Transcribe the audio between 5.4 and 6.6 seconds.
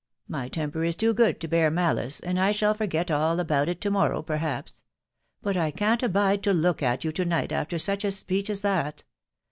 but I can't abide to